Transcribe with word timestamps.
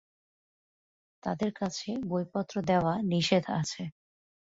তাদের 1.23 1.51
কাছে 1.53 1.89
বইপত্র 2.09 2.55
দেয়া 2.67 2.93
নিষেধ 3.11 3.45
আছে। 3.59 3.83